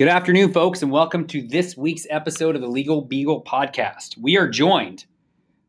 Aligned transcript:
Good 0.00 0.08
afternoon, 0.08 0.54
folks, 0.54 0.80
and 0.80 0.90
welcome 0.90 1.26
to 1.26 1.46
this 1.46 1.76
week's 1.76 2.06
episode 2.08 2.54
of 2.54 2.62
the 2.62 2.68
Legal 2.68 3.02
Beagle 3.02 3.44
podcast. 3.44 4.16
We 4.16 4.38
are 4.38 4.48
joined 4.48 5.04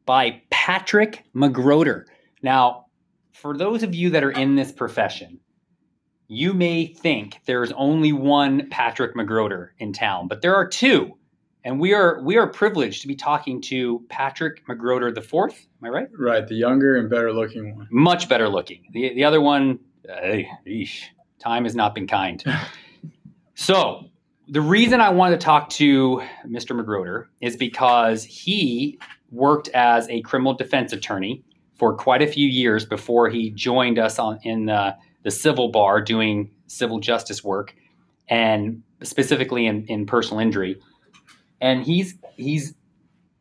by 0.05 0.41
Patrick 0.49 1.25
McGroder. 1.35 2.05
Now, 2.41 2.85
for 3.33 3.57
those 3.57 3.83
of 3.83 3.93
you 3.93 4.09
that 4.11 4.23
are 4.23 4.31
in 4.31 4.55
this 4.55 4.71
profession, 4.71 5.41
you 6.29 6.53
may 6.53 6.93
think 6.93 7.41
there's 7.45 7.73
only 7.73 8.13
one 8.13 8.69
Patrick 8.69 9.17
McGroder 9.17 9.71
in 9.79 9.91
town, 9.91 10.29
but 10.29 10.41
there 10.41 10.55
are 10.55 10.65
two. 10.65 11.17
And 11.65 11.77
we 11.77 11.93
are 11.93 12.21
we 12.23 12.37
are 12.37 12.47
privileged 12.47 13.01
to 13.01 13.09
be 13.09 13.15
talking 13.15 13.59
to 13.63 14.01
Patrick 14.07 14.65
McGroder 14.65 15.13
the 15.13 15.21
fourth. 15.21 15.67
Am 15.81 15.87
I 15.87 15.89
right? 15.89 16.07
Right, 16.17 16.47
the 16.47 16.55
younger 16.55 16.95
and 16.95 17.09
better 17.09 17.33
looking 17.33 17.75
one. 17.75 17.89
Much 17.91 18.29
better 18.29 18.47
looking. 18.47 18.87
The 18.93 19.13
the 19.13 19.25
other 19.25 19.41
one, 19.41 19.79
uh, 20.07 20.37
eesh, 20.65 21.01
time 21.37 21.65
has 21.65 21.75
not 21.75 21.93
been 21.93 22.07
kind. 22.07 22.41
so 23.55 24.05
the 24.51 24.61
reason 24.61 24.99
I 24.99 25.09
wanted 25.09 25.39
to 25.39 25.45
talk 25.45 25.69
to 25.69 26.21
Mr. 26.45 26.77
McGroder 26.77 27.27
is 27.39 27.55
because 27.55 28.25
he 28.25 28.99
worked 29.31 29.69
as 29.69 30.09
a 30.09 30.21
criminal 30.23 30.53
defense 30.53 30.91
attorney 30.91 31.41
for 31.75 31.95
quite 31.95 32.21
a 32.21 32.27
few 32.27 32.49
years 32.49 32.83
before 32.83 33.29
he 33.29 33.49
joined 33.51 33.97
us 33.97 34.19
on 34.19 34.39
in 34.43 34.65
the, 34.65 34.97
the 35.23 35.31
civil 35.31 35.69
bar 35.69 36.01
doing 36.01 36.51
civil 36.67 36.99
justice 36.99 37.41
work 37.41 37.73
and 38.27 38.83
specifically 39.01 39.65
in, 39.65 39.85
in 39.85 40.05
personal 40.05 40.41
injury. 40.41 40.77
And 41.61 41.85
he's 41.85 42.15
he's 42.35 42.75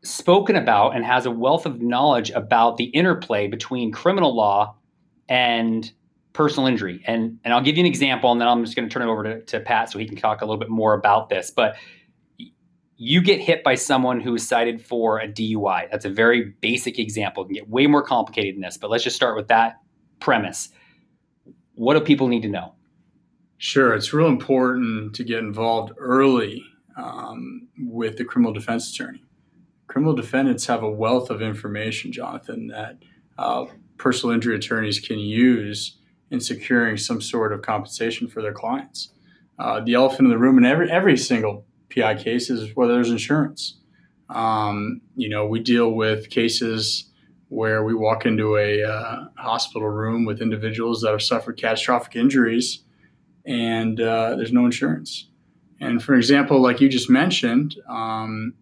spoken 0.02 0.54
about 0.54 0.95
and 0.95 1.04
has 1.04 1.27
a 1.27 1.30
wealth 1.30 1.66
of 1.66 1.82
knowledge 1.82 2.30
about 2.30 2.77
the 2.77 2.84
interplay 2.84 3.48
between 3.48 3.90
criminal 3.90 4.34
law 4.34 4.77
and 5.29 5.90
personal 6.33 6.66
injury. 6.66 7.02
And 7.07 7.39
and 7.45 7.52
I'll 7.52 7.62
give 7.62 7.77
you 7.77 7.83
an 7.83 7.87
example, 7.87 8.33
and 8.33 8.41
then 8.41 8.48
I'm 8.48 8.65
just 8.65 8.77
going 8.77 8.88
to 8.88 8.93
turn 8.93 9.09
it 9.09 9.11
over 9.11 9.23
to, 9.25 9.43
to 9.43 9.61
Pat 9.61 9.91
so 9.91 9.98
he 9.98 10.07
can 10.07 10.16
talk 10.16 10.41
a 10.41 10.45
little 10.45 10.59
bit 10.59 10.71
more 10.71 10.95
about 10.95 11.29
this. 11.29 11.51
But 11.51 11.77
you 13.02 13.23
get 13.23 13.41
hit 13.41 13.65
by 13.65 13.74
someone 13.77 14.21
who 14.21 14.35
is 14.35 14.46
cited 14.46 14.85
for 14.85 15.19
a 15.19 15.27
DUI. 15.27 15.91
That's 15.91 16.04
a 16.04 16.10
very 16.10 16.52
basic 16.60 16.99
example. 16.99 17.43
It 17.43 17.46
can 17.46 17.54
get 17.54 17.69
way 17.71 17.87
more 17.87 18.02
complicated 18.02 18.57
than 18.57 18.60
this, 18.60 18.77
but 18.77 18.91
let's 18.91 19.02
just 19.02 19.16
start 19.16 19.37
with 19.37 19.49
that 19.49 19.80
premise. 20.21 20.69
What 21.77 21.95
do 21.95 22.01
people 22.01 22.29
need 22.29 22.43
to 22.43 22.49
know? 22.49 22.74
Sure, 23.57 23.95
it's 23.95 24.13
real 24.13 24.26
important 24.26 25.15
to 25.15 25.24
get 25.24 25.38
involved 25.38 25.93
early 25.99 26.63
um, 26.95 27.69
with 27.79 28.19
the 28.19 28.24
criminal 28.24 28.52
defense 28.52 28.93
attorney. 28.93 29.24
Criminal 29.87 30.15
defendants 30.15 30.66
have 30.66 30.82
a 30.82 30.91
wealth 30.91 31.30
of 31.30 31.41
information, 31.41 32.13
Jonathan, 32.13 32.66
that 32.66 32.99
uh, 33.38 33.65
personal 33.97 34.35
injury 34.35 34.57
attorneys 34.57 35.01
can 35.01 35.19
use 35.19 35.99
in 36.30 36.40
securing 36.40 36.96
some 36.96 37.20
sort 37.20 37.52
of 37.52 37.62
compensation 37.62 38.28
for 38.28 38.42
their 38.42 38.52
clients. 38.52 39.10
Uh, 39.59 39.80
the 39.80 39.95
elephant 39.95 40.26
in 40.26 40.30
the 40.30 40.38
room 40.38 40.56
in 40.59 40.64
every 40.64 40.90
every 40.90 41.16
single 41.16 41.66
PI 41.95 42.14
case 42.16 42.50
is 42.50 42.74
whether 42.74 42.95
there's 42.95 43.10
insurance. 43.10 43.76
Um, 44.28 45.01
you 45.16 45.28
know, 45.28 45.46
we 45.46 45.60
deal 45.60 45.90
with 45.90 46.30
cases 46.30 47.10
where 47.48 47.84
we 47.84 47.95
walk 47.95 48.24
into 48.24 48.56
a 48.56 48.82
uh, 48.82 49.24
hospital 49.36 49.88
room 49.88 50.24
with 50.24 50.40
individuals 50.40 51.01
that 51.02 51.10
have 51.10 51.20
suffered 51.23 51.58
catastrophic 51.58 52.14
injuries 52.14 52.84
and 53.45 54.01
uh, 54.01 54.36
there's 54.36 54.52
no 54.52 54.64
insurance. 54.64 55.26
And 55.80 56.02
for 56.02 56.14
example, 56.14 56.60
like 56.60 56.80
you 56.80 56.88
just 56.88 57.10
mentioned, 57.10 57.76
um, 57.88 58.54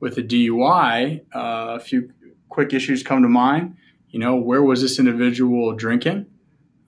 with 0.00 0.16
a 0.18 0.22
DUI, 0.22 1.20
uh, 1.34 1.76
a 1.76 1.80
few 1.80 2.12
quick 2.48 2.72
issues 2.72 3.02
come 3.02 3.22
to 3.22 3.28
mind. 3.28 3.76
You 4.10 4.18
know, 4.18 4.36
where 4.36 4.62
was 4.62 4.82
this 4.82 4.98
individual 4.98 5.72
drinking? 5.74 6.26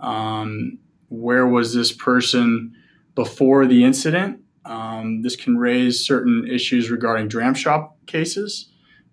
Um, 0.05 0.79
where 1.09 1.47
was 1.47 1.75
this 1.75 1.93
person 1.93 2.75
before 3.15 3.67
the 3.67 3.85
incident? 3.85 4.41
Um, 4.65 5.23
this 5.23 5.37
can 5.37 5.57
raise 5.57 6.05
certain 6.07 6.47
issues 6.51 6.91
regarding 6.91 7.29
dram 7.29 7.55
shop 7.55 7.97
cases. 8.07 8.71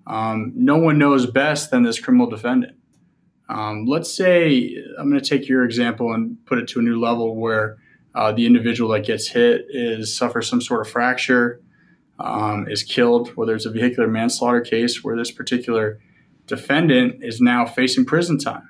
Um, 0.08 0.52
no 0.56 0.78
one 0.78 0.97
knows 0.97 1.25
best 1.25 1.72
than 1.72 1.84
this 1.84 2.00
criminal 2.00 2.30
defendant. 2.30 2.75
Um, 3.50 3.85
let's 3.85 4.13
say 4.13 4.75
I'm 4.97 5.09
going 5.09 5.22
to 5.22 5.30
take 5.30 5.47
your 5.47 5.63
example 5.63 6.13
and 6.13 6.38
put 6.46 6.57
it 6.57 6.68
to 6.69 6.80
a 6.80 6.81
new 6.81 7.00
level 7.00 7.35
where 7.35 7.78
uh, 8.16 8.31
the 8.31 8.46
individual 8.46 8.91
that 8.91 9.06
gets 9.06 9.28
hit 9.28 9.66
is 9.69 10.16
suffers 10.16 10.50
some 10.50 10.62
sort 10.62 10.81
of 10.81 10.91
fracture, 10.91 11.62
um, 12.19 12.68
is 12.69 12.84
killed, 12.84 13.30
whether 13.35 13.56
it's 13.56 13.66
a 13.66 13.72
vehicular 13.72 14.07
manslaughter 14.07 14.62
case 14.62 15.03
where 15.03 15.16
this 15.16 15.31
particular 15.31 16.00
defendant 16.47 17.24
is 17.24 17.40
now 17.40 17.66
facing 17.66 18.06
prison 18.06 18.38
time. 18.38 18.69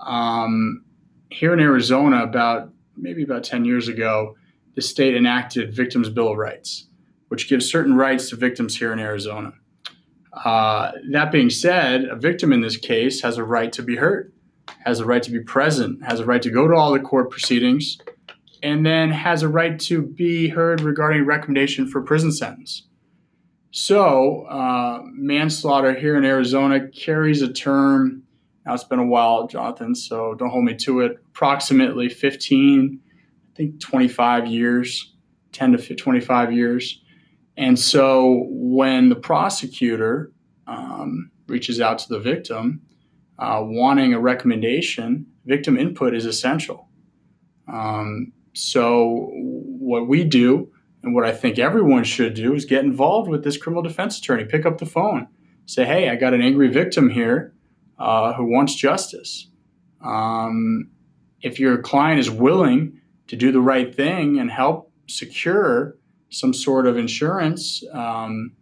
Um, 0.00 0.84
here 1.30 1.52
in 1.52 1.60
Arizona, 1.60 2.22
about 2.22 2.70
maybe 2.96 3.22
about 3.22 3.44
10 3.44 3.64
years 3.64 3.88
ago, 3.88 4.36
the 4.74 4.82
state 4.82 5.14
enacted 5.14 5.74
Victims' 5.74 6.08
Bill 6.08 6.32
of 6.32 6.38
Rights, 6.38 6.86
which 7.28 7.48
gives 7.48 7.70
certain 7.70 7.94
rights 7.94 8.30
to 8.30 8.36
victims 8.36 8.76
here 8.76 8.92
in 8.92 8.98
Arizona. 8.98 9.52
Uh, 10.32 10.92
that 11.10 11.32
being 11.32 11.50
said, 11.50 12.04
a 12.04 12.16
victim 12.16 12.52
in 12.52 12.60
this 12.60 12.76
case 12.76 13.20
has 13.22 13.38
a 13.38 13.44
right 13.44 13.72
to 13.72 13.82
be 13.82 13.96
heard, 13.96 14.32
has 14.84 15.00
a 15.00 15.04
right 15.04 15.22
to 15.22 15.30
be 15.30 15.40
present, 15.40 16.04
has 16.04 16.20
a 16.20 16.24
right 16.24 16.42
to 16.42 16.50
go 16.50 16.68
to 16.68 16.74
all 16.74 16.92
the 16.92 17.00
court 17.00 17.30
proceedings, 17.30 17.98
and 18.62 18.84
then 18.84 19.10
has 19.10 19.42
a 19.42 19.48
right 19.48 19.78
to 19.80 20.02
be 20.02 20.48
heard 20.48 20.80
regarding 20.80 21.24
recommendation 21.24 21.88
for 21.88 22.02
prison 22.02 22.32
sentence. 22.32 22.84
So, 23.70 24.42
uh, 24.42 25.02
manslaughter 25.12 25.94
here 25.94 26.16
in 26.16 26.24
Arizona 26.24 26.88
carries 26.88 27.42
a 27.42 27.52
term 27.52 28.22
now 28.68 28.74
it's 28.74 28.84
been 28.84 28.98
a 28.98 29.06
while, 29.06 29.46
Jonathan, 29.46 29.94
so 29.94 30.34
don't 30.34 30.50
hold 30.50 30.64
me 30.64 30.74
to 30.74 31.00
it. 31.00 31.16
Approximately 31.28 32.10
15, 32.10 33.00
I 33.02 33.56
think 33.56 33.80
25 33.80 34.46
years, 34.46 35.14
10 35.52 35.72
to 35.72 35.94
25 35.94 36.52
years. 36.52 37.02
And 37.56 37.78
so 37.78 38.44
when 38.50 39.08
the 39.08 39.16
prosecutor 39.16 40.32
um, 40.66 41.30
reaches 41.46 41.80
out 41.80 41.98
to 42.00 42.08
the 42.10 42.18
victim 42.18 42.82
uh, 43.38 43.62
wanting 43.64 44.12
a 44.12 44.20
recommendation, 44.20 45.24
victim 45.46 45.78
input 45.78 46.14
is 46.14 46.26
essential. 46.26 46.90
Um, 47.72 48.34
so 48.52 49.30
what 49.32 50.08
we 50.08 50.24
do 50.24 50.70
and 51.02 51.14
what 51.14 51.24
I 51.24 51.32
think 51.32 51.58
everyone 51.58 52.04
should 52.04 52.34
do 52.34 52.52
is 52.52 52.66
get 52.66 52.84
involved 52.84 53.30
with 53.30 53.44
this 53.44 53.56
criminal 53.56 53.82
defense 53.82 54.18
attorney. 54.18 54.44
Pick 54.44 54.66
up 54.66 54.76
the 54.76 54.84
phone, 54.84 55.28
say, 55.64 55.86
"Hey, 55.86 56.10
I 56.10 56.16
got 56.16 56.34
an 56.34 56.42
angry 56.42 56.68
victim 56.68 57.08
here 57.08 57.54
uh, 57.98 58.32
who 58.34 58.44
wants 58.44 58.74
justice. 58.74 59.48
Um, 60.04 60.90
if 61.42 61.58
your 61.58 61.78
client 61.78 62.20
is 62.20 62.30
willing 62.30 63.00
to 63.28 63.36
do 63.36 63.52
the 63.52 63.60
right 63.60 63.94
thing 63.94 64.38
and 64.38 64.50
help 64.50 64.92
secure 65.06 65.96
some 66.30 66.52
sort 66.52 66.86
of 66.86 66.96
insurance 66.96 67.82
um, 67.92 68.52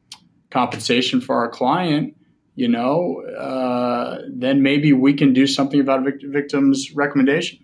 compensation 0.51 1.21
for 1.21 1.37
our 1.37 1.49
client, 1.49 2.17
you 2.55 2.69
know, 2.69 3.21
uh, 3.39 4.23
then 4.31 4.63
maybe 4.63 4.93
we 4.93 5.13
can 5.13 5.33
do 5.33 5.47
something 5.47 5.81
about 5.81 6.01
a 6.01 6.03
vict- 6.03 6.25
victim's 6.27 6.93
recommendation. 6.93 7.59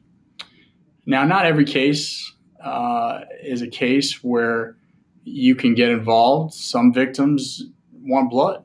Now, 1.06 1.24
not 1.24 1.46
every 1.46 1.64
case 1.64 2.30
uh, 2.62 3.20
is 3.42 3.62
a 3.62 3.68
case 3.68 4.22
where 4.22 4.76
you 5.24 5.54
can 5.54 5.74
get 5.74 5.90
involved. 5.90 6.54
Some 6.54 6.92
victims 6.92 7.62
want 7.92 8.30
blood. 8.30 8.64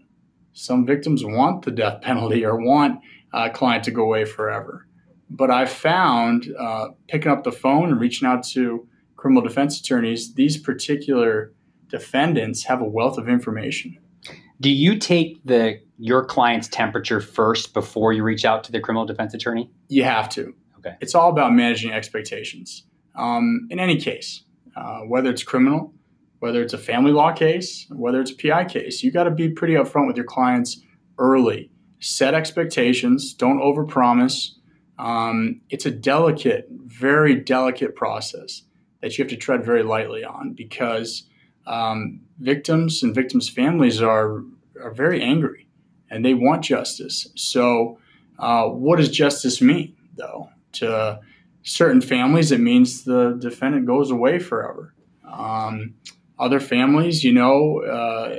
Some 0.58 0.88
victims 0.88 1.24
want 1.24 1.66
the 1.66 1.72
death 1.72 2.02
penalty 2.02 2.44
or 2.44 2.60
want 2.60 3.02
a 3.32 3.48
client 3.48 3.84
to 3.84 3.92
go 3.92 4.02
away 4.02 4.26
forever. 4.26 4.88
But 5.30 5.52
I've 5.52 5.70
found 5.70 6.52
uh, 6.58 6.88
picking 7.08 7.32
up 7.32 7.44
the 7.44 7.52
phone 7.52 7.92
and 7.92 8.02
reaching 8.02 8.28
out 8.28 8.44
to 8.50 8.88
criminal 9.18 9.44
defense 9.44 9.80
attorneys, 9.80 10.34
these 10.34 10.58
particular 10.58 11.54
defendants 11.90 12.64
have 12.64 12.82
a 12.82 12.86
wealth 12.86 13.20
of 13.20 13.30
information. 13.30 14.00
Do 14.60 14.72
you 14.72 14.98
take 14.98 15.40
the 15.46 15.80
your 16.00 16.26
client's 16.26 16.68
temperature 16.68 17.22
first 17.22 17.76
before 17.76 18.12
you 18.12 18.24
reach 18.24 18.44
out 18.44 18.64
to 18.64 18.72
the 18.72 18.80
criminal 18.80 19.06
defense 19.06 19.36
attorney? 19.36 19.70
You 19.90 20.06
have 20.06 20.28
to. 20.30 20.56
Okay. 20.80 20.96
It's 21.02 21.14
all 21.14 21.30
about 21.30 21.54
managing 21.54 21.92
expectations. 21.92 22.84
Um, 23.16 23.68
in 23.70 23.80
any 23.80 23.98
case, 23.98 24.44
uh, 24.76 25.02
whether 25.02 25.30
it's 25.30 25.44
criminal, 25.44 25.94
whether 26.40 26.62
it's 26.62 26.74
a 26.74 26.78
family 26.78 27.12
law 27.12 27.32
case, 27.32 27.88
whether 27.90 28.22
it's 28.22 28.32
a 28.32 28.36
PI 28.36 28.66
case, 28.66 29.04
you 29.04 29.12
got 29.12 29.24
to 29.24 29.32
be 29.32 29.50
pretty 29.50 29.74
upfront 29.74 30.08
with 30.08 30.16
your 30.16 30.26
clients 30.26 30.82
early. 31.18 31.72
Set 32.00 32.34
expectations. 32.34 33.34
Don't 33.34 33.60
overpromise. 33.60 34.52
Um, 35.00 35.62
it's 35.70 35.86
a 35.86 35.92
delicate, 35.92 36.68
very 36.70 37.36
delicate 37.36 37.96
process 37.96 38.64
that 39.02 39.18
you 39.18 39.24
have 39.24 39.30
to 39.30 39.38
tread 39.38 39.64
very 39.64 39.84
lightly 39.84 40.24
on 40.24 40.54
because 40.54 41.24
um, 41.66 42.22
victims 42.40 43.04
and 43.04 43.14
victims' 43.14 43.50
families 43.50 44.02
are 44.02 44.44
are 44.82 44.92
very 44.92 45.22
angry 45.22 45.68
and 46.10 46.24
they 46.24 46.34
want 46.34 46.64
justice. 46.64 47.28
So, 47.36 48.00
uh, 48.40 48.66
what 48.68 48.98
does 48.98 49.10
justice 49.10 49.62
mean, 49.62 49.96
though? 50.16 50.50
To 50.74 51.20
certain 51.64 52.02
families, 52.02 52.52
it 52.52 52.60
means 52.60 53.04
the 53.04 53.38
defendant 53.40 53.86
goes 53.86 54.12
away 54.12 54.40
forever. 54.40 54.94
Um, 55.30 55.96
other 56.40 56.60
families, 56.60 57.24
you 57.24 57.34
know, 57.34 57.82
uh, 57.82 58.36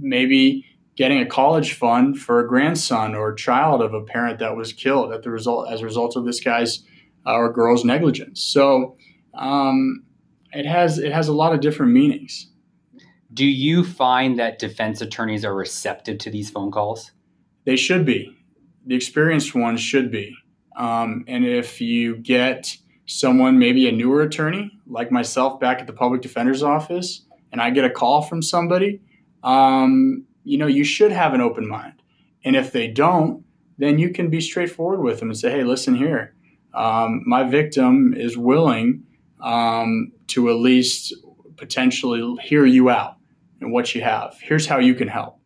maybe 0.00 0.64
getting 0.96 1.20
a 1.20 1.26
college 1.26 1.74
fund 1.74 2.18
for 2.18 2.40
a 2.40 2.48
grandson 2.48 3.14
or 3.14 3.32
child 3.32 3.80
of 3.82 3.94
a 3.94 4.02
parent 4.02 4.38
that 4.40 4.56
was 4.56 4.72
killed 4.72 5.12
at 5.12 5.22
the 5.22 5.30
result 5.30 5.70
as 5.70 5.80
a 5.80 5.84
result 5.84 6.16
of 6.16 6.24
this 6.24 6.40
guy's 6.40 6.84
uh, 7.26 7.34
or 7.34 7.52
girl's 7.52 7.84
negligence. 7.84 8.42
So 8.42 8.96
um, 9.34 10.04
It 10.52 10.66
has 10.66 10.98
it 10.98 11.12
has 11.12 11.28
a 11.28 11.32
lot 11.32 11.52
of 11.54 11.60
different 11.60 11.92
meanings. 11.92 12.50
Do 13.32 13.44
you 13.44 13.84
find 13.84 14.38
that 14.38 14.58
defense 14.58 15.00
attorneys 15.02 15.44
are 15.44 15.54
receptive 15.54 16.18
to 16.18 16.30
these 16.30 16.50
phone 16.50 16.70
calls? 16.70 17.12
They 17.64 17.76
should 17.76 18.06
be. 18.06 18.34
The 18.86 18.94
experienced 18.94 19.54
ones 19.54 19.80
should 19.80 20.10
be. 20.10 20.34
Um, 20.76 21.24
and 21.28 21.44
if 21.44 21.80
you 21.80 22.16
get 22.16 22.76
someone, 23.06 23.58
maybe 23.58 23.88
a 23.88 23.92
newer 23.92 24.22
attorney 24.22 24.70
like 24.86 25.12
myself, 25.12 25.60
back 25.60 25.80
at 25.80 25.86
the 25.86 25.92
public 25.92 26.22
defender's 26.22 26.62
office, 26.62 27.26
and 27.52 27.60
I 27.60 27.70
get 27.70 27.84
a 27.84 27.90
call 27.90 28.22
from 28.22 28.42
somebody, 28.42 29.00
um, 29.42 30.24
you 30.44 30.58
know, 30.58 30.66
you 30.66 30.84
should 30.84 31.12
have 31.12 31.34
an 31.34 31.40
open 31.40 31.68
mind. 31.68 32.02
And 32.44 32.56
if 32.56 32.72
they 32.72 32.88
don't, 32.88 33.44
then 33.78 33.98
you 33.98 34.10
can 34.10 34.30
be 34.30 34.40
straightforward 34.40 35.00
with 35.00 35.20
them 35.20 35.28
and 35.28 35.38
say, 35.38 35.50
hey, 35.50 35.64
listen 35.64 35.94
here, 35.94 36.34
um, 36.74 37.22
my 37.26 37.44
victim 37.44 38.14
is 38.14 38.36
willing 38.36 39.04
um, 39.40 40.12
to 40.28 40.50
at 40.50 40.56
least 40.56 41.14
potentially 41.56 42.36
hear 42.42 42.64
you 42.64 42.90
out 42.90 43.16
and 43.60 43.72
what 43.72 43.94
you 43.94 44.02
have. 44.02 44.36
Here's 44.40 44.66
how 44.66 44.78
you 44.78 44.94
can 44.94 45.08
help. 45.08 45.38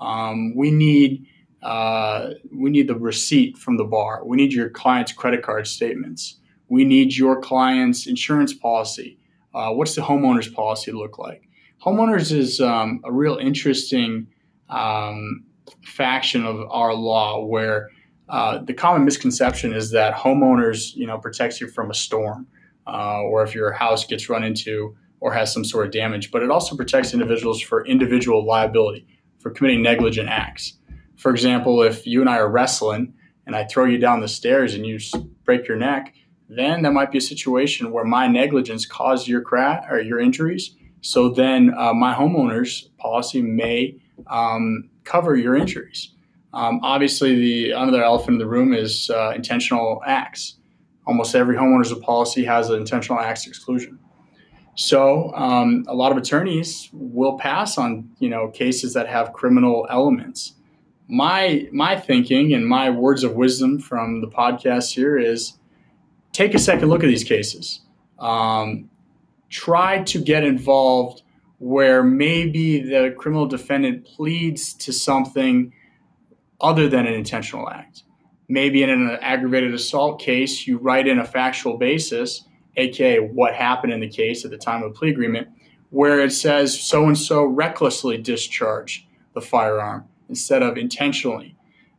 Um, 0.00 0.54
we 0.56 0.70
need 0.70 1.26
uh, 1.62 2.30
we 2.50 2.70
need 2.70 2.88
the 2.88 2.94
receipt 2.94 3.58
from 3.58 3.76
the 3.76 3.84
bar. 3.84 4.24
We 4.24 4.38
need 4.38 4.52
your 4.52 4.70
client's 4.70 5.12
credit 5.12 5.42
card 5.42 5.66
statements. 5.66 6.38
We 6.68 6.84
need 6.84 7.14
your 7.14 7.40
client's 7.40 8.06
insurance 8.06 8.54
policy. 8.54 9.18
Uh, 9.54 9.70
what's 9.72 9.94
the 9.94 10.02
homeowner's 10.02 10.48
policy 10.48 10.92
look 10.92 11.18
like? 11.18 11.48
Homeowners 11.84 12.32
is 12.32 12.60
um, 12.60 13.00
a 13.04 13.12
real 13.12 13.36
interesting 13.36 14.26
um, 14.68 15.44
faction 15.82 16.44
of 16.44 16.60
our 16.70 16.94
law 16.94 17.44
where 17.44 17.88
uh, 18.28 18.58
the 18.58 18.74
common 18.74 19.04
misconception 19.04 19.72
is 19.72 19.90
that 19.90 20.14
homeowners, 20.14 20.94
you 20.94 21.06
know, 21.06 21.18
protects 21.18 21.60
you 21.60 21.68
from 21.68 21.90
a 21.90 21.94
storm, 21.94 22.46
uh, 22.86 23.20
or 23.22 23.42
if 23.42 23.54
your 23.54 23.72
house 23.72 24.04
gets 24.04 24.28
run 24.28 24.44
into 24.44 24.96
or 25.20 25.32
has 25.32 25.52
some 25.52 25.64
sort 25.64 25.86
of 25.86 25.92
damage. 25.92 26.30
But 26.30 26.42
it 26.42 26.50
also 26.50 26.76
protects 26.76 27.12
individuals 27.12 27.60
for 27.60 27.84
individual 27.86 28.44
liability 28.44 29.06
for 29.40 29.50
committing 29.50 29.82
negligent 29.82 30.28
acts. 30.28 30.74
For 31.16 31.30
example, 31.30 31.82
if 31.82 32.06
you 32.06 32.20
and 32.20 32.30
I 32.30 32.38
are 32.38 32.48
wrestling 32.48 33.14
and 33.46 33.56
I 33.56 33.64
throw 33.64 33.84
you 33.84 33.98
down 33.98 34.20
the 34.20 34.28
stairs 34.28 34.74
and 34.74 34.86
you 34.86 34.98
break 35.44 35.66
your 35.66 35.76
neck, 35.76 36.14
then 36.50 36.82
that 36.82 36.92
might 36.92 37.12
be 37.12 37.18
a 37.18 37.20
situation 37.20 37.92
where 37.92 38.04
my 38.04 38.26
negligence 38.26 38.84
caused 38.84 39.28
your 39.28 39.40
crash 39.40 39.84
or 39.88 40.00
your 40.00 40.18
injuries. 40.18 40.74
So 41.00 41.30
then 41.30 41.72
uh, 41.76 41.94
my 41.94 42.12
homeowner's 42.14 42.90
policy 42.98 43.40
may 43.40 43.96
um, 44.26 44.90
cover 45.04 45.36
your 45.36 45.54
injuries. 45.56 46.12
Um, 46.52 46.80
obviously, 46.82 47.36
the 47.36 47.70
another 47.70 48.02
elephant 48.02 48.34
in 48.34 48.38
the 48.38 48.48
room 48.48 48.74
is 48.74 49.08
uh, 49.10 49.32
intentional 49.34 50.02
acts. 50.04 50.56
Almost 51.06 51.34
every 51.34 51.56
homeowner's 51.56 51.92
policy 52.00 52.44
has 52.44 52.68
an 52.68 52.80
intentional 52.80 53.20
acts 53.20 53.46
exclusion. 53.46 53.98
So 54.74 55.32
um, 55.34 55.84
a 55.86 55.94
lot 55.94 56.10
of 56.10 56.18
attorneys 56.18 56.90
will 56.92 57.38
pass 57.38 57.78
on 57.78 58.10
you 58.18 58.28
know 58.28 58.48
cases 58.48 58.94
that 58.94 59.06
have 59.08 59.32
criminal 59.32 59.86
elements 59.88 60.54
my 61.10 61.68
my 61.72 61.98
thinking 61.98 62.54
and 62.54 62.66
my 62.66 62.88
words 62.88 63.24
of 63.24 63.34
wisdom 63.34 63.80
from 63.80 64.20
the 64.20 64.28
podcast 64.28 64.94
here 64.94 65.18
is 65.18 65.58
take 66.40 66.54
a 66.54 66.58
second 66.58 66.88
look 66.88 67.04
at 67.04 67.08
these 67.08 67.24
cases. 67.24 67.80
Um, 68.18 68.88
try 69.50 70.02
to 70.04 70.18
get 70.18 70.42
involved 70.42 71.22
where 71.58 72.02
maybe 72.02 72.80
the 72.80 73.14
criminal 73.18 73.46
defendant 73.46 74.06
pleads 74.06 74.72
to 74.72 74.92
something 74.92 75.74
other 76.58 76.88
than 76.88 77.06
an 77.06 77.12
intentional 77.12 77.68
act. 77.68 78.04
Maybe 78.48 78.82
in 78.82 78.88
an 78.88 79.18
aggravated 79.20 79.74
assault 79.74 80.18
case, 80.18 80.66
you 80.66 80.78
write 80.78 81.06
in 81.06 81.18
a 81.18 81.26
factual 81.26 81.76
basis, 81.76 82.46
aka 82.76 83.18
what 83.18 83.54
happened 83.54 83.92
in 83.92 84.00
the 84.00 84.08
case 84.08 84.42
at 84.46 84.50
the 84.50 84.56
time 84.56 84.82
of 84.82 84.94
the 84.94 84.98
plea 84.98 85.10
agreement, 85.10 85.48
where 85.90 86.20
it 86.20 86.32
says 86.32 86.80
so 86.80 87.04
and 87.04 87.18
so 87.18 87.44
recklessly 87.44 88.16
discharged 88.16 89.04
the 89.34 89.42
firearm 89.42 90.06
instead 90.30 90.62
of 90.62 90.78
intentionally. 90.78 91.54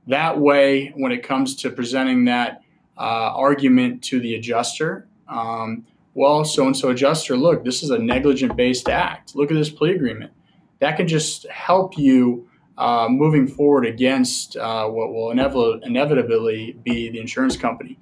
That 0.07 0.39
way, 0.39 0.94
when 0.95 1.11
it 1.11 1.21
comes 1.21 1.55
to 1.57 1.69
presenting 1.69 2.25
that 2.25 2.60
uh, 3.01 3.33
argument 3.36 4.03
to 4.03 4.19
the 4.19 4.36
adjuster, 4.36 5.07
um, 5.27 5.86
well, 6.13 6.44
so 6.44 6.68
and 6.68 6.75
so 6.75 6.89
adjuster, 6.89 7.38
look, 7.38 7.63
this 7.63 7.83
is 7.83 7.89
a 7.89 7.98
negligent 7.98 8.56
based 8.56 8.89
act. 8.89 9.36
Look 9.36 9.50
at 9.50 9.56
this 9.56 9.69
plea 9.69 9.92
agreement. 9.92 10.31
That 10.80 10.98
can 10.98 11.07
just 11.07 11.48
help 11.48 11.98
you 11.98 12.48
uh, 12.77 13.07
moving 13.09 13.48
forward 13.48 13.86
against 13.86 14.57
uh, 14.57 14.88
what 14.88 15.13
will 15.13 15.31
inevitably 15.31 16.75
be 16.83 17.09
the 17.09 17.19
insurance 17.19 17.56
company, 17.56 17.98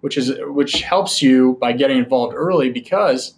which 0.00 0.16
is 0.16 0.32
which 0.40 0.82
helps 0.82 1.20
you 1.20 1.58
by 1.60 1.72
getting 1.72 1.98
involved 1.98 2.34
early 2.34 2.70
because 2.70 3.34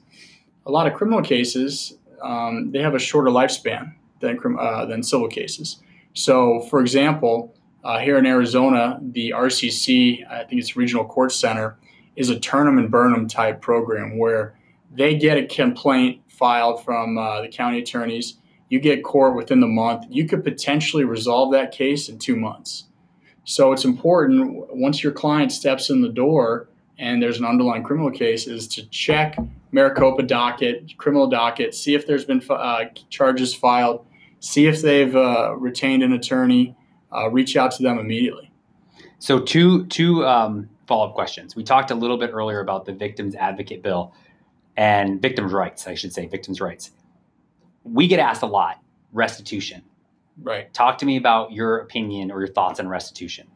a 0.67 0.71
lot 0.71 0.87
of 0.87 0.95
criminal 0.95 1.23
cases 1.23 1.95
um, 2.23 2.71
they 2.71 2.81
have 2.81 2.95
a 2.95 2.99
shorter 2.99 3.31
lifespan 3.31 3.95
than 4.21 4.39
uh, 4.59 4.87
than 4.87 5.03
civil 5.03 5.29
cases. 5.29 5.79
So, 6.15 6.61
for 6.71 6.81
example, 6.81 7.55
uh, 7.85 7.99
here 7.99 8.19
in 8.19 8.27
Arizona, 8.27 8.99
the 9.03 9.31
RCC, 9.31 10.29
I 10.31 10.45
think 10.45 10.61
it's 10.61 10.77
Regional 10.77 11.05
Court 11.05 11.33
Center, 11.33 11.77
is 12.17 12.29
a 12.29 12.39
Turnham 12.39 12.79
and 12.79 12.91
Burnham 12.91 13.27
type 13.27 13.61
program 13.61 14.19
where 14.19 14.55
they 14.91 15.17
get 15.17 15.39
a 15.39 15.47
complaint 15.47 16.21
filed 16.29 16.85
from 16.85 17.19
uh, 17.19 17.43
the 17.43 17.49
county 17.49 17.79
attorneys. 17.79 18.35
You 18.69 18.81
get 18.81 19.03
court 19.03 19.37
within 19.37 19.61
the 19.61 19.67
month. 19.67 20.05
You 20.09 20.27
could 20.27 20.45
potentially 20.45 21.05
resolve 21.05 21.53
that 21.53 21.73
case 21.73 22.09
in 22.09 22.19
two 22.19 22.37
months. 22.37 22.85
So 23.45 23.73
it's 23.73 23.85
important 23.85 24.75
once 24.75 25.03
your 25.03 25.13
client 25.13 25.53
steps 25.53 25.91
in 25.91 26.03
the 26.03 26.09
door 26.09 26.69
and 26.99 27.23
there's 27.23 27.39
an 27.39 27.45
underlying 27.45 27.83
criminal 27.83 28.11
case, 28.11 28.47
is 28.47 28.69
to 28.69 28.87
check 28.89 29.37
Maricopa 29.73 30.23
docket, 30.23 30.97
criminal 30.99 31.29
docket, 31.29 31.75
see 31.75 31.95
if 31.95 32.07
there's 32.07 32.25
been 32.25 32.43
uh, 32.49 32.85
charges 33.11 33.55
filed 33.55 34.07
see 34.43 34.67
if 34.67 34.83
they've 34.83 35.15
uh, 35.15 35.55
retained 35.57 36.03
an 36.03 36.13
attorney, 36.13 36.77
uh, 37.15 37.31
reach 37.31 37.57
out 37.57 37.73
to 37.73 37.83
them 37.83 37.99
immediately. 37.99 38.51
So, 39.19 39.39
two 39.39 39.87
two 39.87 40.27
um, 40.27 40.69
follow 40.87 41.09
up 41.09 41.15
questions. 41.15 41.55
We 41.55 41.65
talked 41.65 41.91
a 41.91 41.95
little 41.95 42.19
bit 42.19 42.31
earlier 42.33 42.61
about 42.61 42.85
the 42.85 42.93
Victims 42.93 43.35
Advocate 43.35 43.83
Bill 43.83 44.13
and 44.77 45.21
victims' 45.21 45.53
rights. 45.53 45.87
I 45.87 45.95
should 45.95 46.13
say 46.13 46.27
victims' 46.27 46.61
rights. 46.61 46.91
We 47.85 48.07
get 48.07 48.19
asked 48.19 48.43
a 48.43 48.47
lot 48.47 48.81
restitution. 49.13 49.83
Right. 50.41 50.73
Talk 50.73 50.99
to 50.99 51.07
me 51.07 51.17
about 51.17 51.53
your 51.53 51.79
opinion 51.79 52.31
or 52.31 52.41
your 52.41 52.53
thoughts 52.53 52.81
on 52.81 52.89
restitution. 52.89 53.49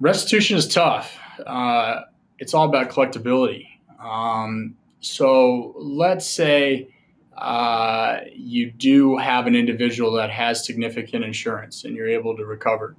Restitution 0.00 0.56
is 0.56 0.66
tough. 0.66 1.16
Uh, 1.46 2.02
it's 2.38 2.52
all 2.52 2.68
about 2.68 2.90
collectability. 2.90 3.66
Um, 4.00 4.76
so 5.00 5.74
let's 5.76 6.26
say 6.26 6.93
uh, 7.36 8.20
you 8.32 8.70
do 8.70 9.16
have 9.16 9.46
an 9.46 9.54
individual 9.54 10.12
that 10.12 10.30
has 10.30 10.64
significant 10.64 11.24
insurance 11.24 11.84
and 11.84 11.96
you're 11.96 12.08
able 12.08 12.36
to 12.36 12.44
recover. 12.44 12.96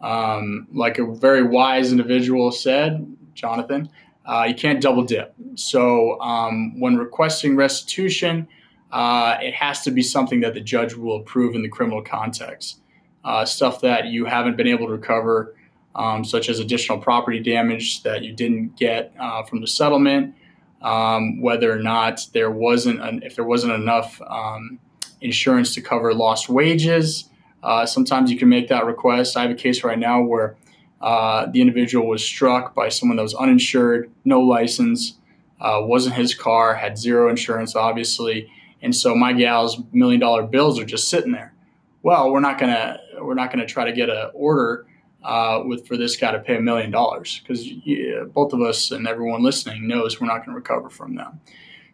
Um, 0.00 0.66
like 0.72 0.98
a 0.98 1.06
very 1.14 1.42
wise 1.42 1.90
individual 1.90 2.52
said, 2.52 3.06
Jonathan, 3.34 3.88
uh, 4.26 4.46
you 4.48 4.54
can't 4.54 4.80
double 4.80 5.02
dip. 5.02 5.34
So 5.54 6.20
um, 6.20 6.78
when 6.80 6.96
requesting 6.96 7.56
restitution, 7.56 8.48
uh, 8.90 9.38
it 9.40 9.54
has 9.54 9.82
to 9.82 9.90
be 9.90 10.02
something 10.02 10.40
that 10.40 10.54
the 10.54 10.60
judge 10.60 10.94
will 10.94 11.16
approve 11.16 11.54
in 11.54 11.62
the 11.62 11.68
criminal 11.68 12.02
context. 12.02 12.80
Uh, 13.24 13.44
stuff 13.44 13.80
that 13.80 14.06
you 14.06 14.24
haven't 14.26 14.56
been 14.56 14.66
able 14.66 14.86
to 14.86 14.92
recover, 14.92 15.56
um, 15.94 16.24
such 16.24 16.48
as 16.48 16.58
additional 16.58 16.98
property 16.98 17.40
damage 17.40 18.02
that 18.02 18.22
you 18.22 18.32
didn't 18.32 18.76
get 18.76 19.12
uh, 19.18 19.42
from 19.42 19.60
the 19.60 19.66
settlement, 19.66 20.34
um, 20.84 21.40
whether 21.40 21.72
or 21.72 21.80
not 21.80 22.26
there 22.34 22.50
wasn't 22.50 23.00
an, 23.00 23.22
if 23.24 23.34
there 23.34 23.44
wasn't 23.44 23.72
enough 23.72 24.20
um, 24.28 24.78
insurance 25.20 25.74
to 25.74 25.80
cover 25.80 26.14
lost 26.14 26.48
wages. 26.48 27.30
Uh, 27.62 27.86
sometimes 27.86 28.30
you 28.30 28.38
can 28.38 28.48
make 28.50 28.68
that 28.68 28.84
request. 28.84 29.36
I 29.36 29.42
have 29.42 29.50
a 29.50 29.54
case 29.54 29.82
right 29.82 29.98
now 29.98 30.22
where 30.22 30.56
uh, 31.00 31.46
the 31.46 31.62
individual 31.62 32.06
was 32.06 32.22
struck 32.22 32.74
by 32.74 32.90
someone 32.90 33.16
that 33.16 33.22
was 33.22 33.34
uninsured, 33.34 34.10
no 34.26 34.40
license, 34.40 35.14
uh, 35.60 35.80
wasn't 35.82 36.14
his 36.14 36.34
car, 36.34 36.74
had 36.74 36.98
zero 36.98 37.30
insurance, 37.30 37.74
obviously, 37.74 38.50
and 38.82 38.94
so 38.94 39.14
my 39.14 39.32
gal's 39.32 39.82
million 39.92 40.20
dollar 40.20 40.42
bills 40.42 40.78
are 40.78 40.84
just 40.84 41.08
sitting 41.08 41.32
there. 41.32 41.54
Well, 42.02 42.30
we're 42.30 42.40
not 42.40 42.58
gonna 42.58 43.00
we're 43.18 43.34
not 43.34 43.50
gonna 43.50 43.64
try 43.64 43.86
to 43.86 43.92
get 43.92 44.10
an 44.10 44.30
order 44.34 44.86
uh, 45.24 45.62
with 45.64 45.86
for 45.88 45.96
this 45.96 46.16
guy 46.16 46.32
to 46.32 46.38
pay 46.38 46.56
a 46.56 46.60
million 46.60 46.90
dollars 46.90 47.40
because 47.42 47.66
both 48.32 48.52
of 48.52 48.60
us 48.60 48.90
and 48.90 49.08
everyone 49.08 49.42
listening 49.42 49.88
knows 49.88 50.20
we're 50.20 50.26
not 50.26 50.44
going 50.44 50.50
to 50.50 50.54
recover 50.54 50.90
from 50.90 51.14
them. 51.16 51.40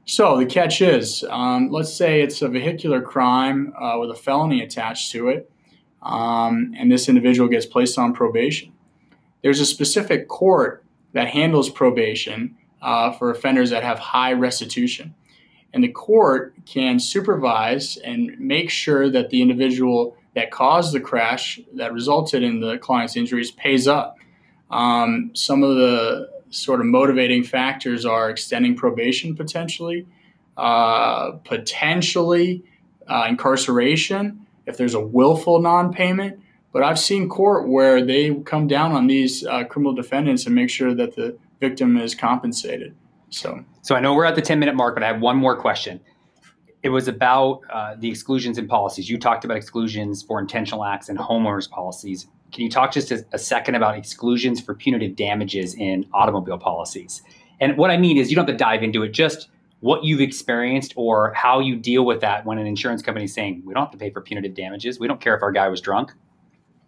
So 0.05 0.37
the 0.39 0.47
catch 0.47 0.81
is, 0.81 1.25
um, 1.31 1.71
let's 1.71 1.95
say 1.95 2.21
it's 2.21 2.43
a 2.43 2.49
vehicular 2.49 3.01
crime 3.01 3.73
uh, 3.81 3.97
with 4.01 4.11
a 4.11 4.15
felony 4.15 4.61
attached 4.61 5.13
to 5.13 5.29
it, 5.29 5.51
um, 6.03 6.75
and 6.77 6.91
this 6.91 7.09
individual 7.09 7.49
gets 7.49 7.67
placed 7.67 7.99
on 7.99 8.13
probation. 8.13 8.73
There's 9.43 9.61
a 9.61 9.67
specific 9.67 10.27
court 10.27 10.85
that 11.13 11.29
handles 11.29 11.71
probation 11.71 12.57
uh, 12.83 13.13
for 13.13 13.31
offenders 13.31 13.71
that 13.71 13.83
have 13.83 13.99
high 13.99 14.33
restitution. 14.33 15.15
And 15.73 15.85
the 15.85 15.89
court 15.89 16.55
can 16.67 16.99
supervise 16.99 17.97
and 17.99 18.39
make 18.39 18.71
sure 18.71 19.09
that 19.11 19.31
the 19.31 19.41
individual 19.41 20.17
that 20.35 20.51
caused 20.51 20.95
the 20.95 21.01
crash 21.01 21.61
that 21.75 21.93
resulted 21.93 22.43
in 22.43 22.61
the 22.61 22.79
client's 22.79 23.17
injuries 23.17 23.51
pays 23.51 23.89
up. 23.89 24.17
Um, 24.71 25.31
some 25.35 25.63
of 25.63 25.77
the 25.77 26.31
sort 26.51 26.81
of 26.81 26.87
motivating 26.87 27.45
factors 27.45 28.05
are 28.05 28.31
extending 28.31 28.77
probation 28.77 29.35
potentially, 29.35 30.07
uh, 30.57 31.33
potentially 31.45 32.63
uh, 33.09 33.27
incarceration 33.29 34.47
if 34.67 34.77
there's 34.77 34.95
a 34.95 35.01
willful 35.01 35.61
non-payment. 35.61 36.41
But 36.73 36.85
I've 36.85 36.99
seen 36.99 37.29
court 37.29 37.69
where 37.69 38.05
they 38.05 38.33
come 38.45 38.69
down 38.69 38.93
on 38.93 39.09
these 39.09 39.45
uh, 39.45 39.65
criminal 39.65 39.93
defendants 39.93 40.47
and 40.47 40.55
make 40.55 40.71
sure 40.71 40.95
that 40.95 41.17
the 41.17 41.37
victim 41.59 41.97
is 41.97 42.15
compensated. 42.15 42.95
So, 43.31 43.65
so 43.83 43.97
I 43.97 44.01
know 44.01 44.15
we're 44.15 44.25
at 44.25 44.37
the 44.37 44.43
10 44.43 44.61
minute 44.61 44.77
mark, 44.77 44.95
but 44.95 45.03
I 45.03 45.09
have 45.09 45.21
one 45.21 45.37
more 45.37 45.57
question. 45.57 46.01
It 46.83 46.89
was 46.89 47.09
about 47.09 47.61
uh, 47.71 47.95
the 47.99 48.09
exclusions 48.09 48.57
and 48.57 48.69
policies. 48.69 49.11
You 49.11 49.19
talked 49.19 49.45
about 49.45 49.57
exclusions 49.57 50.23
for 50.23 50.41
intentional 50.41 50.85
acts 50.85 51.09
and 51.09 51.19
homeowners 51.19 51.69
policies. 51.69 52.27
Can 52.53 52.65
you 52.65 52.71
talk 52.71 52.91
just 52.93 53.11
a, 53.11 53.25
a 53.33 53.39
second 53.39 53.75
about 53.75 53.97
exclusions 53.97 54.61
for 54.61 54.75
punitive 54.75 55.15
damages 55.15 55.75
in 55.75 56.07
automobile 56.13 56.59
policies? 56.59 57.23
And 57.61 57.77
what 57.77 57.91
I 57.91 57.99
mean 57.99 58.17
is, 58.17 58.31
you 58.31 58.37
don't 58.37 58.49
have 58.49 58.57
to 58.57 58.59
dive 58.59 58.83
into 58.83 59.03
it, 59.03 59.11
just 59.11 59.51
what 59.81 60.05
you've 60.05 60.21
experienced 60.21 60.95
or 60.97 61.33
how 61.35 61.61
you 61.61 61.77
deal 61.77 62.05
with 62.05 62.21
that 62.23 62.45
when 62.47 62.59
an 62.59 62.67
insurance 62.67 63.03
company 63.03 63.25
is 63.25 63.35
saying, 63.35 63.63
we 63.65 63.75
don't 63.75 63.85
have 63.85 63.93
to 63.93 63.99
pay 63.99 64.11
for 64.11 64.21
punitive 64.21 64.55
damages. 64.55 64.99
We 64.99 65.07
don't 65.07 65.21
care 65.21 65.37
if 65.37 65.43
our 65.43 65.53
guy 65.53 65.69
was 65.69 65.81
drunk. 65.81 66.13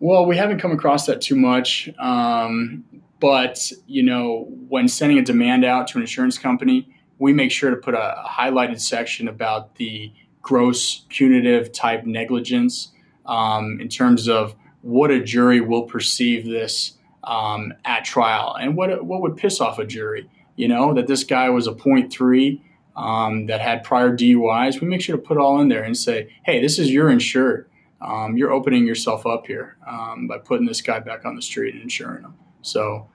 Well, 0.01 0.27
we 0.27 0.37
haven't 0.37 0.59
come 0.59 0.73
across 0.73 1.07
that 1.07 1.21
too 1.21 1.37
much. 1.37 1.89
Um, 1.99 2.85
but, 3.21 3.71
you 3.87 4.03
know, 4.03 4.49
when 4.69 4.89
sending 4.89 5.19
a 5.19 5.23
demand 5.23 5.65
out 5.65 5.87
to 5.89 5.99
an 5.99 6.03
insurance 6.03 6.39
company, 6.39 6.89
we 7.23 7.33
make 7.33 7.53
sure 7.53 7.71
to 7.71 7.77
put 7.77 7.95
a, 7.95 8.25
highlighted 8.29 8.81
section 8.81 9.29
about 9.29 9.77
the 9.77 10.13
gross 10.43 11.05
punitive 11.09 11.71
type 11.71 12.05
negligence 12.05 12.91
um, 13.27 13.81
in 13.81 13.89
terms 13.89 14.29
of 14.29 14.57
what 14.81 15.13
a 15.13 15.23
jury 15.23 15.61
will 15.61 15.85
perceive 15.85 16.45
this 16.45 16.95
um, 17.23 17.73
at 17.85 18.05
trial 18.05 18.57
and 18.61 18.77
what, 18.77 19.05
what 19.05 19.23
would 19.23 19.37
piss 19.37 19.61
off 19.61 19.79
a 19.79 19.87
jury. 19.87 20.29
You 20.57 20.67
know, 20.67 20.93
that 20.95 21.07
this 21.07 21.23
guy 21.23 21.49
was 21.49 21.69
a 21.69 21.73
0.3 21.73 22.61
um, 22.97 23.47
that 23.47 23.61
had 23.61 23.85
prior 23.85 24.11
DUIs. 24.11 24.81
We 24.81 24.89
make 24.89 25.01
sure 25.01 25.17
to 25.17 25.23
put 25.23 25.39
all 25.39 25.61
in 25.61 25.69
there 25.69 25.85
and 25.85 25.97
say, 25.97 26.35
hey, 26.45 26.61
this 26.61 26.77
is 26.77 26.91
your 26.91 27.09
insured. 27.09 27.71
Um, 28.01 28.37
you're 28.37 28.51
opening 28.51 28.85
yourself 28.85 29.27
up 29.27 29.47
here 29.47 29.77
um, 29.87 30.27
by 30.27 30.39
putting 30.39 30.67
this 30.67 30.81
guy 30.81 30.99
back 30.99 31.25
on 31.25 31.37
the 31.37 31.43
street 31.43 31.75
and 31.75 31.85
insuring 31.85 32.25
him. 32.25 32.35
So, 32.63 33.09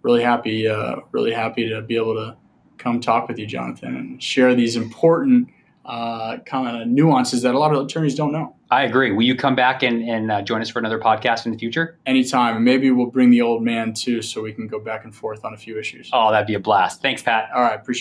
really 0.00 0.22
happy, 0.22 0.66
uh, 0.66 1.00
really 1.12 1.32
happy 1.32 1.68
to 1.68 1.82
be 1.82 1.96
able 1.96 2.14
to 2.14 2.36
come 2.80 3.00
talk 3.00 3.28
with 3.28 3.38
you, 3.38 3.46
Jonathan, 3.46 3.94
and 3.94 4.22
share 4.22 4.54
these 4.54 4.74
important 4.74 5.48
uh, 5.84 6.38
kind 6.46 6.82
of 6.82 6.88
nuances 6.88 7.42
that 7.42 7.54
a 7.54 7.58
lot 7.58 7.74
of 7.74 7.84
attorneys 7.84 8.14
don't 8.14 8.32
know. 8.32 8.54
I 8.70 8.84
agree. 8.84 9.10
Will 9.10 9.24
you 9.24 9.34
come 9.34 9.56
back 9.56 9.82
and, 9.82 10.08
and 10.08 10.30
uh, 10.30 10.42
join 10.42 10.60
us 10.60 10.68
for 10.68 10.78
another 10.78 10.98
podcast 10.98 11.44
in 11.44 11.52
the 11.52 11.58
future? 11.58 11.98
Anytime. 12.06 12.62
Maybe 12.62 12.90
we'll 12.92 13.06
bring 13.06 13.30
the 13.30 13.42
old 13.42 13.62
man 13.62 13.92
too 13.94 14.22
so 14.22 14.40
we 14.40 14.52
can 14.52 14.68
go 14.68 14.78
back 14.78 15.04
and 15.04 15.12
forth 15.12 15.44
on 15.44 15.54
a 15.54 15.56
few 15.56 15.78
issues. 15.78 16.08
Oh, 16.12 16.30
that'd 16.30 16.46
be 16.46 16.54
a 16.54 16.60
blast. 16.60 17.02
Thanks, 17.02 17.22
Pat. 17.22 17.50
All 17.54 17.62
right. 17.62 17.74
Appreciate 17.74 17.98